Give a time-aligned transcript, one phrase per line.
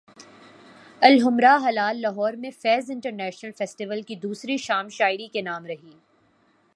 [1.01, 5.91] Alhamra hall Lahore میں Faiz international festival کی دوسری شام شاعری کے نام رہی